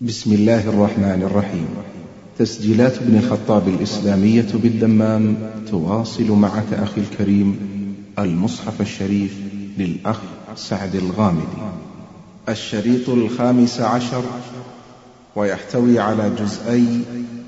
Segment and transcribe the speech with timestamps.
[0.00, 1.68] بسم الله الرحمن الرحيم
[2.38, 5.36] تسجيلات ابن الخطاب الإسلامية بالدمام
[5.70, 7.58] تواصل معك أخي الكريم
[8.18, 9.32] المصحف الشريف
[9.78, 10.20] للأخ
[10.56, 11.62] سعد الغامدي
[12.48, 14.24] الشريط الخامس عشر
[15.36, 17.00] ويحتوي على جزئي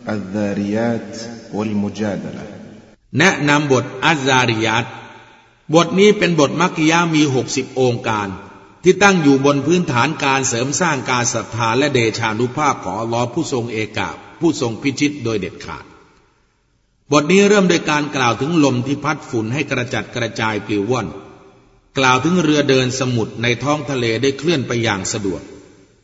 [0.09, 1.19] الذاريات
[1.53, 2.45] والمجادلة
[3.19, 4.85] แนะนำบทอัจจาริยัต
[5.75, 8.29] บทนี้เป็นบทมักกิยามีหกสิบองค์การ
[8.84, 14.10] ที่ตั้งอยู่บนพื้นฐานการเสริมสร้างการศรัทธาและเดชานุภาพของอัลลอฮ์ผู้ทรงเอกา
[14.40, 15.86] ผู้ทรงพิชิตโดยเด็ดขาด
[17.12, 21.08] บทนี้เริ่มโดยการกล่าวถึงลมที่พัดฝุ่นให้กระจัดกระจายปลิวว่อน
[21.98, 25.42] กล่าวถึงเรือเดินสมุทรในท้องทะเลได้เคลื่อนไปอย่างสะดวก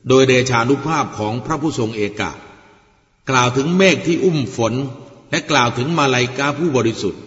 [0.07, 2.31] โดยเดชานุภาพของพระผู้ทรงเอกา
[3.29, 4.73] กล่าวถึงเมฆที่อุ้มฝน
[5.31, 7.21] และกล่าวถึงมาลายกาผู้บริสุทธิ์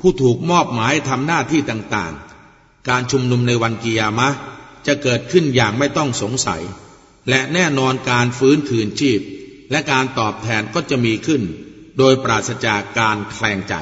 [0.00, 4.28] ผู้ถูกมอบหมายทำหน้าที่ต่างๆ การชุมนุมในวันกิยามะ
[4.86, 6.62] จะเกิดขึ้นอย่างไม่ต้องสงสัย
[7.28, 9.20] และแน่นอนการฟื้นคืนชีพ
[9.70, 11.42] และการตอบแทนก็จะมีขึ้น
[11.98, 13.74] โดยปราศจากการแคลงใจ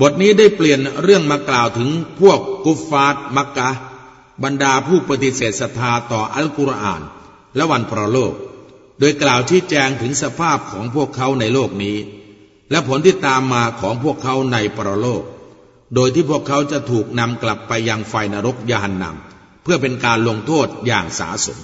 [0.00, 3.70] บทนี้ได้เปลี่ยนเรื่องมากล่าวถึงพวกกุฟฟาร์มักกะ
[4.42, 7.02] บรรดาผู้ปฏิเสธศรัทธาต่ออัลกุรอาน
[7.56, 8.34] และวันพระโลก
[8.98, 11.96] โดยกล่าวชี้แจงถึงสภาพของพวกเขาในโลกนี้
[12.70, 15.22] และผลที่ตามมาของพวกเขาในปรโลก
[15.94, 21.58] โดยที่พวกเขาจะถูกนำกลับไปยังไฟนรกยานนำเพื่อเป็นการลงโทษอย่างสาสม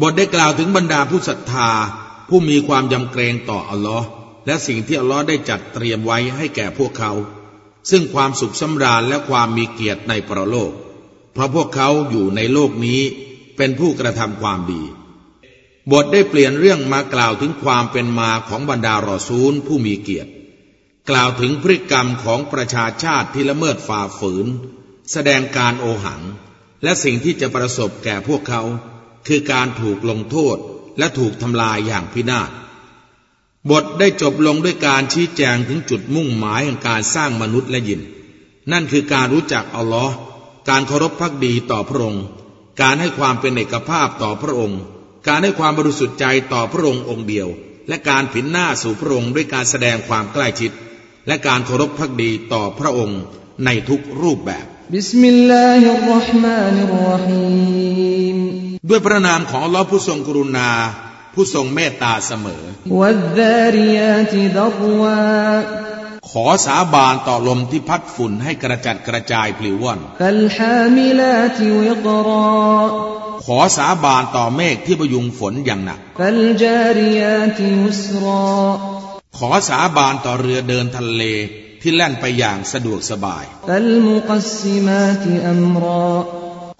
[0.00, 1.70] บทได้กล่าวถึงบรรดาผู้ศรัทธา
[2.28, 4.06] ผู้มีความยำเกรงต่ออัลลอฮ์
[4.46, 7.12] และสิ่งที่อัลลอฮ์ได้จัดเตรียมไว้ให้แก่พวกเขา
[7.90, 10.72] ซึ่งความสุขสำราญและความมีเกียรติในปรโลก
[11.32, 13.00] เพราะพวกเขาอยู่ในโลกนี้
[13.56, 14.82] เป็นผู้กระทำความดี
[15.92, 20.30] บทได้เปลี่ยนเรื่องมากล่าวถึงความเป็นมาของบรรดารอซูลผู้มีเกียรติ
[21.10, 24.46] กล่าวถึงพฤติกรรมของประชาชาติที่ละเมิดฝ่าฝืน
[25.12, 26.22] แสดงการโอหัง
[26.82, 28.62] และสิ่งที่จะประสบแก่พวกเขา
[29.26, 30.56] คือการถูกลงโทษ
[30.98, 32.50] และถูกทำลายอย่างพินาศ
[33.70, 38.00] บทได้จบลงด้วยการชี้แจงถึงจุดมุ่งหมายแห่งการสร้างมนุษย์และยิน
[38.72, 40.14] นั่นคือการรู้จักอัลลอฮ์
[40.68, 42.24] การเคารพพักดีต่อพระองค์
[42.82, 44.80] การให้ความเป็นเอกภาพต่อพระองค์
[45.28, 47.48] การให้ความบริสุทธิ์ใจต่อพระองค์องค์เดียว
[47.88, 50.72] และการผินหน้าสู่พระองค์ด้วยการแสดงความใกล้ชิด
[51.26, 53.20] และการเคารพพักดีต่อพระองค์
[53.64, 54.64] ในทุกรูปแบบ
[54.94, 58.38] บิสมิลลาฮิรราะห์มานิรรฮีม
[58.88, 60.70] ด้วยพระนามของอัลลอฮ์ผู้ทรงกรุณา
[61.34, 62.62] ผู้ทรงเมตตาเสมอ
[63.00, 65.18] วัดดาริยาติดรวา
[66.30, 69.98] ขอสาบานต่อลมที่พัดฝุ่นให้กระจัดกระจายปลิวว่อน
[73.46, 75.98] ขอสาบานต่อเมฆที่ประยุงฝนอย่างหนัก
[79.38, 81.22] ขอสาบานต่อเรือเดินทะเล
[81.80, 83.44] ที่แล่นไปอย่างสะดวกสบาย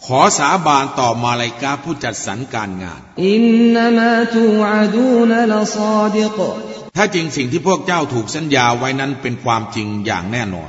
[0.06, 3.44] ขอสาบานต่อมาลายกาผู้จัดสรรการงาน อิน
[3.74, 6.38] นามาตูอาดูนลซาดิก
[6.96, 10.68] ถ้าจริงสิ่งที่พวกเจ้าถูกสัญญาไว้นั้นเป็นความจริงอย่างแน่นอน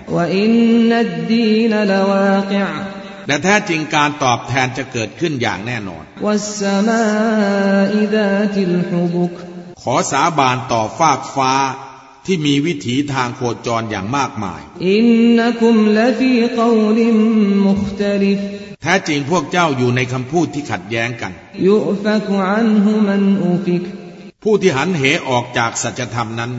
[3.28, 6.04] และแท้จริงการตอบแทนจะเกิดขึ้นอย่างแน่นอน
[9.83, 11.53] ขอสาบานต่อฟากฟ้า
[12.27, 14.61] ที่มีวิถีทางโคจรอย่างมากมาย
[14.97, 16.99] إنكم لفي قول
[17.67, 18.39] مختلف
[18.83, 21.33] แท้จริงพวกเจ้าอยู่ในคำพูดที่ขัดแย้งกัน
[21.69, 23.85] يؤفك عنه من أفك
[24.43, 26.53] ผู้ที่หันเหออกจากสัจธรรมนั้น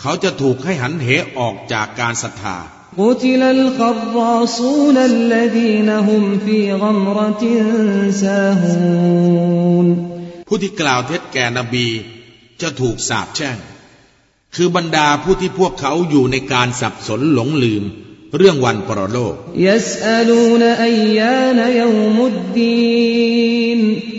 [0.00, 2.58] เขาจะถูกให้หันเหออกจากการศรัทธา
[3.02, 7.42] قتل الخراصون الذين هم في غمرة
[8.22, 9.86] ساهون
[10.48, 11.88] ผู้ที่กล่าวเท็จแก่นบี
[12.61, 13.57] จะถูกสาปแช่ง
[14.55, 17.83] คือบรรดาผู้ที่พวกเขาอยู่ในการสับสนหลงลืม
[18.37, 19.35] เรื่องวันปรโลก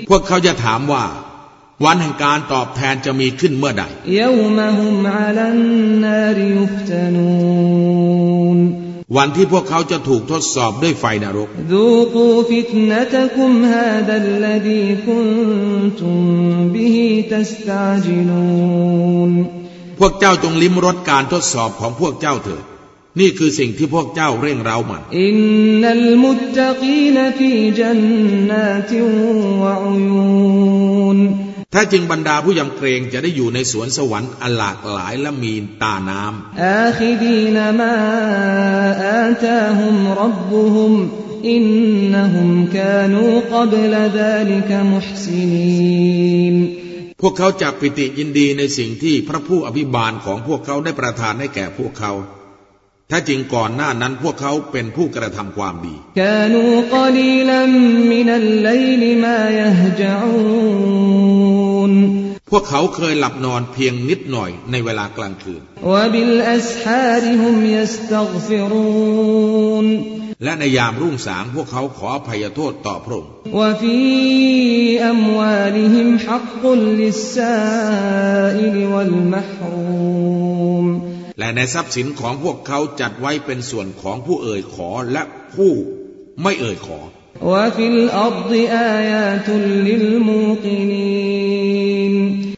[0.08, 1.04] พวกเขาจะถามว่า
[1.84, 3.84] วันแห่งการตอบแทนจะมีขึ้นเมื่อใด
[9.16, 11.48] วันที่พวกเขาจะถูกทดสอบด้วยไฟนรก
[19.98, 22.64] พวกเจ้าจงลิ้มรสการทดสอบของพวกเจ้าเถิด
[23.20, 25.36] นี่คือสิ่งที่พวกเจ้าเร่งเร้ามัน อิน
[25.80, 28.00] นัลมุตตะกีนฟีจัน
[28.50, 29.00] นาติ
[29.62, 31.18] วะอุยูน
[31.74, 35.52] ถ้าจึงบรรดาผู้ยำเกรงจะได้อยู่ในสวนสวรรค์อลากหลายและมี
[35.82, 37.92] ตาน้ำอาคิดีนมา
[39.04, 40.92] อาตาฮุมรับบุฮุม
[41.50, 41.64] อิน
[42.12, 46.56] นหุมกานูกับลดาลิกมุหซินีน
[47.20, 52.12] พวกเขาจะปิติยินดีในสิ่งที่พระผู้อภิบาลของพวกเขาได้ประทานให้แก่พวกเขา
[53.10, 56.62] ถ้าจริงก่อนหน้านั้นพวกเขาเป็นผู้กระทำความดีกานู
[56.94, 57.72] กลีลัม
[58.10, 58.68] มินัลไล
[59.24, 59.70] ลายะ
[60.00, 60.02] จ
[61.90, 61.90] น
[62.50, 65.62] พวกเขาเคยหลับนอนเพียงนิดหน่อยในเวลากลางคืน
[70.44, 73.32] และในยามรุ่งสางพวกเขาขออภัยโทษต่อพระองค์
[81.38, 85.22] และในทรัพย์สินของพวกเขาจัดไว้เป็นส่วนของผู้เอ่ยขอและ
[85.54, 85.72] ผู้
[86.42, 87.00] ไม่เอ่ยขอ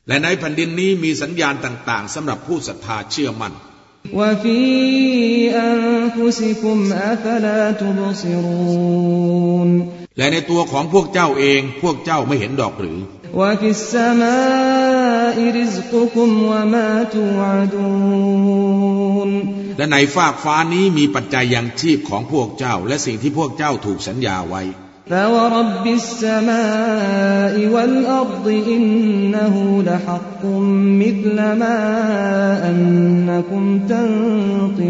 [0.09, 3.53] และในแผ่นดินนี้มีสัญญาณต่างๆสำหรับผู้ศรัทธาเชื่อมัน่น
[10.19, 12.99] และในตัวของพวกเจ้าเองพวกเจ้าไม่เห็นดอกหรือ
[13.37, 14.37] และในส ما
[15.45, 15.77] ัยริษ
[16.15, 17.41] กุมว่ามาตัว
[17.75, 24.64] อื่น และในฟากฟ้านี้มีปัจจัยยังชีพของพวกเจ้า และสิ่งที่พวกเจ้าถูกสัญญาไว้
[25.12, 30.44] فورب السماء والأرض إنه لحق
[31.04, 31.78] مثل ما
[32.72, 34.90] أنكم تنطقون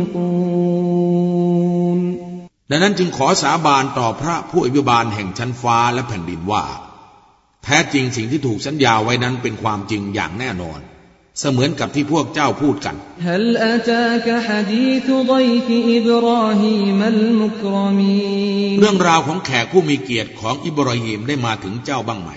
[2.72, 6.64] ดังนั้นจึงขอสาบานต่อพระผู้อภิบาลแห่งชั้นฟ้าและแผ่นดินว่า
[7.64, 10.80] แท้จริงสิ่งที่ถูกสัญญาไว้นั้นเป็นความจริงอย่างแน่นอน
[11.41, 12.97] เสมือนกับที่พวกเจ้าพูดกัน
[18.81, 22.31] เรื่องราวของแขกผู้มีเกียรติของอิบราฮิมได้มาถึงเจ้าบ้างไหม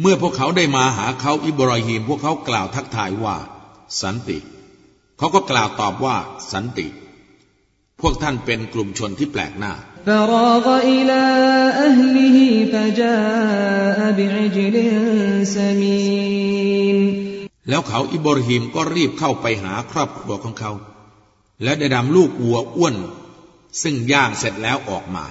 [0.00, 3.36] เมื่อพวกเขาได้มาหาเขาอิบราฮิมพวกเขากล่าวทักทายว่า
[4.02, 4.38] สันติ
[5.18, 6.16] เขาก็กล่าวตอบว่า
[6.52, 6.86] สันติ
[8.00, 9.72] พวกท่านเป็นกลุ่มชนที่แปลกหน้า
[17.68, 20.72] แล้วเขาอิบรหิมก็รีบเข้าไปหาครอบครัวของเขา
[21.62, 22.94] และได้ดำลูกวัวอ้วน
[23.82, 25.24] ซึ่งย่างเสร็จแล้วออกมา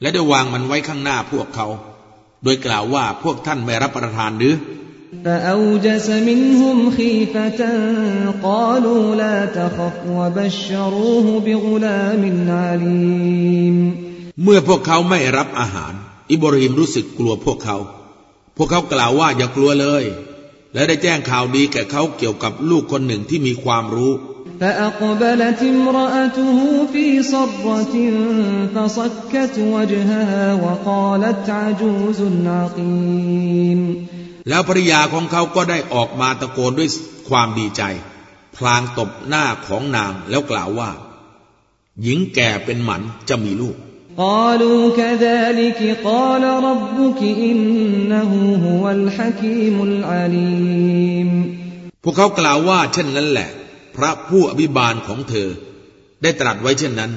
[0.00, 1.66] และได้วางมันไว้ข้างหน้าพวกเขา
[2.44, 4.54] โดยกล่าวว่าพวกท่านไม่รับประทานหรือ
[5.25, 7.61] فأوجس منهم خيفة
[8.43, 13.75] قالوا لا تخف وبشروه بغلام عليم
[14.43, 15.93] เมื่อพวกเขาไม่รับอาหาร
[16.31, 17.77] อิบราฮิมรู้สึกกลัวพวกเขา
[18.57, 20.03] พวกเขากล่าวว่าอย่ากลัวเลย
[20.73, 24.13] และได้แจ้งข่าวดีแก่เขาเกี่ยวกับลูกคนหนึ่งที่มีความรู้
[24.61, 26.57] فأقبلت امرأته
[26.93, 27.95] في صرة
[28.75, 33.79] فصكت وجهها وقالت عجوز عقيم
[34.49, 36.89] แล้วภริยาของเขาก็ได้ออกมาตะโกนด้วย
[37.29, 37.83] ความดีใจ
[38.55, 40.89] พลางตบหน้าของนางแล้วกล่าวว่า
[42.03, 43.77] หญิงแก่เป็นหมันจะมีลูก
[44.27, 45.79] قالوا كذلك
[46.09, 48.31] قال ربك إنه
[48.65, 51.29] هو الحكيم العليم
[52.03, 53.49] พวกเขากล่าวว่าเช่นนั้นแหละ
[53.95, 55.49] พระผู้อภิบาลของเธอ
[56.21, 57.11] ได้ตรัสไว้เช่นนั้น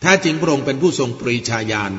[0.00, 1.92] แท้จริงพระองค์เป็นผู้ทรงปรีชาญาณ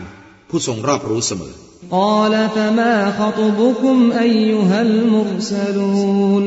[0.49, 1.53] ผู้ทรงรอบรู้เสมอ
[1.91, 6.45] قال فما خطبكم أيها المرسلون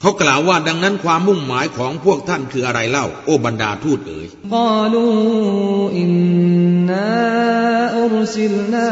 [0.00, 4.26] เขากล่าวว่าดังนั้นความมุ่งหมายของพวกท่านคืออะไรเล่า โอบรรดาทูตเอ๋ย
[4.56, 7.12] قالوا إنا
[8.04, 8.88] أرسلنا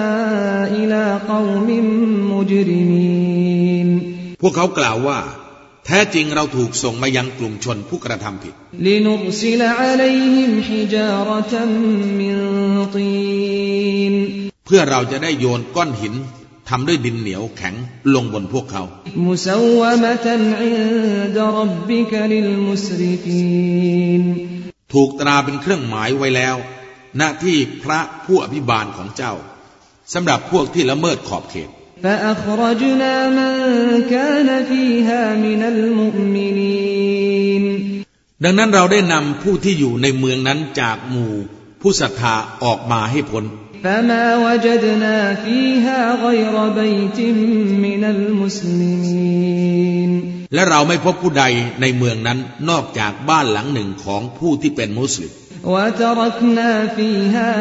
[0.79, 1.69] إلى قوم
[2.33, 3.89] مجرمين
[4.43, 5.19] พวกเขากล่าวว่า
[5.87, 8.55] แท้จริงเราถูกส่งมายังกลุ่มชนผู้กระทำผิด
[8.87, 11.55] لنرسل عليهم حجارة
[12.21, 12.37] من
[12.95, 14.15] طين
[14.70, 16.14] เพื่อเราจะได้โยนก้อนหิน
[16.70, 17.76] ทำด้วยดินเหนียวแข็ง
[18.14, 18.84] ลงบนพวกเขา
[24.94, 26.56] ถูกตราเป็นเครื่องหมายไว้แล้ว
[27.18, 29.34] หน้าที่พระผู้อภิบาลของเจ้า
[30.14, 31.70] สำหรับพวกที่ละเมิดขอบเขต
[38.44, 41.34] ดังนั้นเราได้นำผู้ที่อยู่ในเมืองนั้นจากหมู่
[41.82, 43.44] ผู้ศรัทธาออกมาให้พ้น
[43.85, 47.19] فما وجدنا فيها غير بيت
[47.87, 50.11] من المسلمين
[50.55, 51.45] และเราไม่พบผู้ใด
[51.81, 52.39] ในเมืองนั้น
[52.71, 55.33] นอกจากบ้านหลังหนึ่งของผู้ที่เป็นมุสลิม
[55.65, 57.53] وتركنا فيها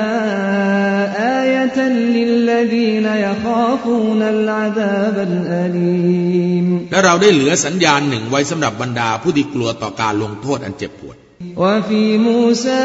[1.42, 1.78] آية
[2.18, 11.18] للذين يخافون العذاب الأليم และเราได้เหลือสัญญาณหนึ่งไว้สำหรับบรรดาผู้ที่กลัวต่อการลงโทษอันเจ็บปวด
[11.58, 12.84] وفي موسى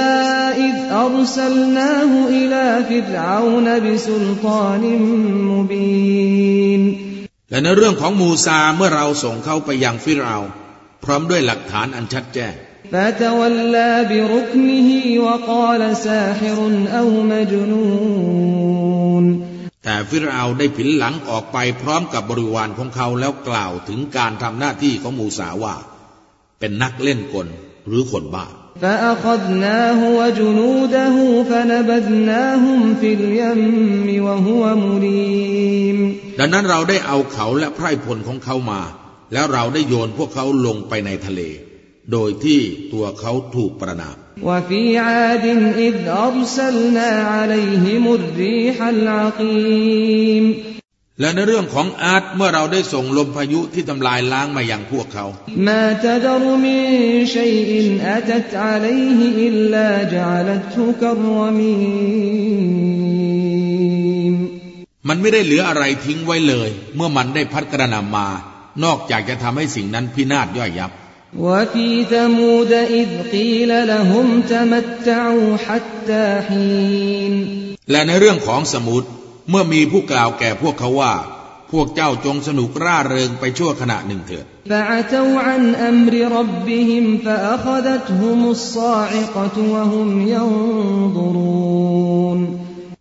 [0.66, 4.84] إذ أرسلناه إلى فرعون بسلطان
[5.50, 6.82] مبين
[7.50, 10.38] และในเรื่องของมูซาเมื่อเราส่งเขาไปยังฟิรเอา
[11.04, 12.54] พร้อมด้วยหลักฐานอันชัดแจ้ง
[12.92, 14.88] فتولى بركنه
[15.24, 16.58] وقال ساحر
[16.98, 19.24] أو مجنون
[19.84, 25.74] แต่ฟิรเอาได้ผินหลังออกไปพร้อมกับบริวารของเขาแล้วกล่าวถึงการทำหน้าที่ของมูสาว่า
[26.58, 27.48] เป็นนักเล่นกล
[27.87, 28.45] หรือคนบ้า
[36.39, 38.81] ดังนั้นเราได้เอาเขาและไพร่พลของเขามา
[39.33, 41.41] แล้วเราได้โยนพวกเขาลงไปในทะเล
[42.11, 42.59] โดยที่
[42.93, 44.17] ตัวเขาถูกประนาม
[51.10, 55.26] وفي عاد إذ أرسلنا عليهم الريح العقيم และในเรื่องของอาร์ตเมื่อเราได้ส่งลมพายุที่ทำลายล้างมาอย่างพวกเขา
[55.68, 56.80] ما تذر من
[57.36, 57.70] شيء
[58.16, 62.26] أتت عليه إلا جعلته كالرميم
[65.08, 68.28] มันไม่ได้เหลืออะไรทิ้งไว้เลย เมื่อมันได้พัดกระหนำมา
[68.84, 70.92] นอกจากจะทำให้สิ่งนั้นพินาศย่อยยับ
[71.46, 77.34] وفي ثمود إذ قيل لهم تمتعوا حتى حين
[77.90, 79.08] และในเรื่องของสมุทร
[79.53, 81.13] เมื่อมีผู้กล่าวแก่พวกเขาว่า
[81.71, 84.45] พวกเจ้าจงสนุกร่าเริงไปชั่วขณะหนึ่งเถิด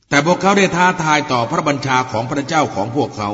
[0.08, 3.30] แต่พวกเขาได้ท้าทายต่อพระบัญชาของพระเจ้าของพวกเขา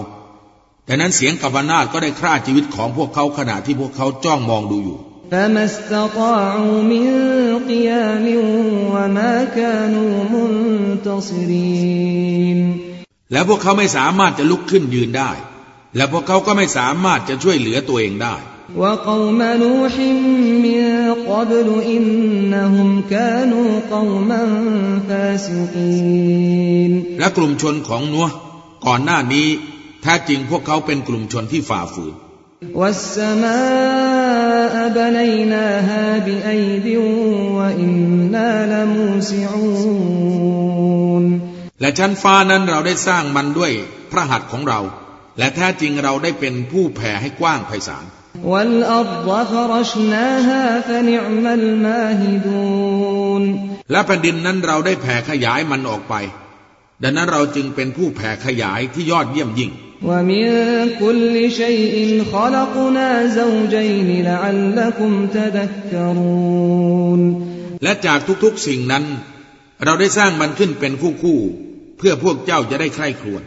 [0.87, 4.99] แต่นั้นเสียงกัมนาตก็ได้ฆ่าชีวิตของพวกเขาขณะที่พวกเขาจ้องมองดูอยู่
[5.33, 12.86] ดั
[13.26, 15.32] استطاعوا من قيام وما كانوا منتصرين และพวกเขาไม่สามารถจะลุกขึ้นยืนได้
[15.96, 18.36] และพวกเขาก็ไม่สามารถจะช่วยเหลือตัวเองได้
[18.82, 19.96] وقوم نوح
[20.66, 20.82] من
[21.32, 24.42] قبل إنهم كانوا قوما
[25.08, 28.28] فاسقين และกลุ่มชนของนัว
[28.86, 29.48] ก่อนหน้านี้
[30.02, 32.14] แท้จริงพวกเขาเป็นกลุ่มชนที่ฝ่าฝืน
[32.80, 36.88] والسماء بنيناها بأيد
[37.58, 40.75] وإنا لموسعون
[41.82, 43.72] และชั้นฟ้านั้นเราได้สร้างมันด้วย
[44.12, 44.80] พระหัตถ์ของเรา
[45.38, 48.06] และแท้จริงเราได้เป็นผู้แผ่ให้กว้างไพศาล
[48.52, 53.44] والأرض فرشناها فنعم الماهدون
[53.92, 56.16] และแผ่นดินนั้นเราได้แผ่ขยายมันออกไป
[57.04, 59.72] ดังนั้นเราจึงเป็นผู้แผ่ขยายที่ยอดเยี่ยมยิ่ง
[60.10, 60.46] ومن
[61.04, 61.96] كل شيء
[62.34, 67.22] خلقنا زوجين لعلكم تذكرون
[67.84, 69.04] และจากทุกๆสิ่งนั้น
[69.86, 71.65] เราได้สร้างมันขึ้นเป็นคู่ๆ
[71.99, 73.43] เพื่อพวกเจ้าจะได้ใคร่ครวญ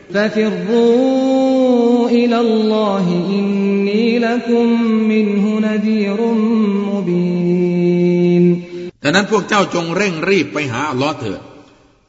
[9.04, 11.42] ดังนั้นพวกเจ้าจงเร่งรีบไปหาอัลลอฮ์เถิด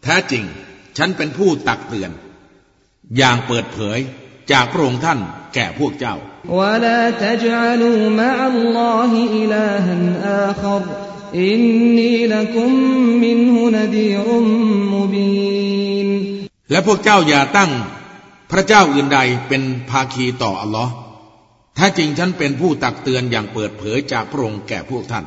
[0.03, 0.45] แท้จริง
[0.99, 2.11] ฉันเป็นผู้ตักเตือน
[3.17, 3.99] อย่างเปิดเผย
[4.53, 5.19] จากพระองค์ท่าน
[5.55, 6.17] แก่พวกเจ้า
[11.39, 11.63] อิน
[11.99, 12.73] นีลักุม
[13.23, 14.47] มินฮุนดีรุม
[14.95, 16.00] มุบี
[16.71, 17.71] และพวกเจ้าอย่าตั้ง
[18.51, 20.93] พระเจ้าอื่นใดเป็นภาคีต่ออัลลอฮ์
[21.79, 25.25] ถ้าจริงฉันเป็นผู้ตักเตือนอย่างเปิดเผยจากพระองค์แก่พวกท่าน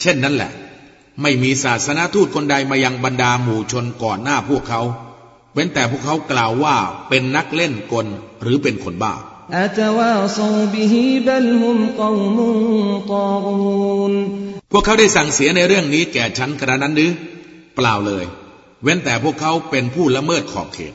[0.00, 0.52] เช่นนั้นแหละ
[1.22, 4.82] ไม่มีศาสนาทูตคนใดมายังบรรดาหมู่ชนก่อนหน้าพวกเขา
[5.54, 6.76] เว้นแต่พวกเขากล่าวว่า
[7.08, 8.06] เป็นนักเล่นกล
[8.42, 9.14] หรือเป็นคนบ้า
[14.72, 17.12] พวกเขาได้สั่งเสียในเรื่องนี้แก่ฉันกระนั้นหรือ
[17.76, 18.24] เปล่าเลย
[18.84, 20.92] เว้นแต่พวกเขาเป็นผู้ละเมิดขอบเขต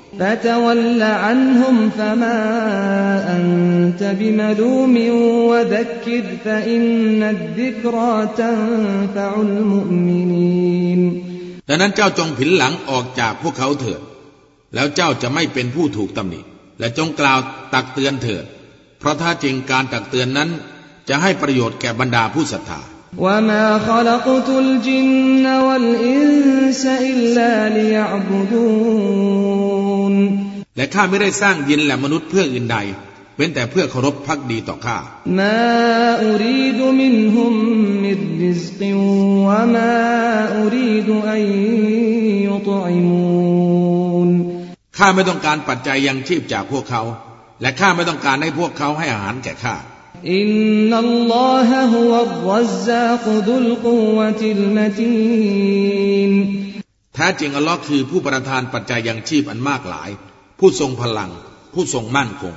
[11.69, 14.01] ดังนั้นเจ้าจงผินหลังออกจากพวกเขาเถิด
[14.75, 16.41] แล้วเจ้าจะไม่เป็นผู้ถูกตำหนิ
[16.79, 17.39] และจงกล่าว
[17.73, 18.45] ตักเตือนเถิด
[18.99, 20.49] เพราะถ้าจริงการตักเตือนนั้น
[21.09, 22.81] จะให้ประโยชน์แก่บรรดาผู้ศรัทธา
[30.77, 32.77] และข้าไม่ได้สร้างยินและมนุษย์เพื่ออื่นใด
[33.35, 34.97] เว้นแต่เพื่อเคารพพักดีต่อข้า
[35.37, 35.55] มา
[44.97, 47.01] ข้าไม่ต้องการปัจจัยยังชีพจากพวกเขา
[47.61, 49.75] และข้าไม่ต้องการให้พวกเขาให้อาหารแก่ข้า
[50.31, 56.31] إن الله هو الرزاق ذو القوة المتين
[57.15, 60.09] แท้จริงอัลลอฮ์คือผู้ประทานปัจจัยยังชีพอันมากหลาย
[60.59, 61.31] ผู้ทรงพลัง
[61.73, 62.53] ผู้ทรงมั่นคง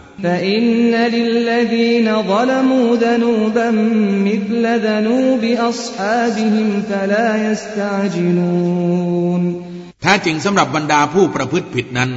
[0.51, 9.66] فإن للذين ظلموا ذنوبا مثل ذنوب أصحابهم فلا يستعجلูน
[10.01, 12.11] แท้จริงสำหรับบรรดาผู้ประพฤติผิดนั้น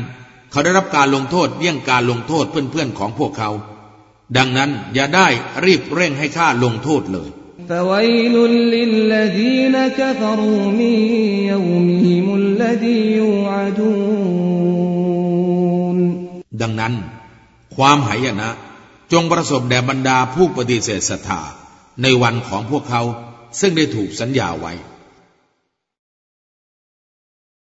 [0.51, 3.51] เขาได้รับการลงโทษเยี่ยงการลงโทษเพื่อนๆของพวกเขา
[4.37, 5.27] ดังนั้นอย่าได้
[5.65, 7.29] รีบเร่งให้ข้าลงโทษเลย
[16.61, 16.93] ดังนั้น
[17.75, 18.49] ความหายนะ
[19.13, 21.41] จงประสบแด่บรรดาผู้ปฏิเสธศรัทธา
[22.01, 23.01] ในวันของพวกเขา
[23.59, 24.73] ซึ่งได้ถูกสัญญาไว้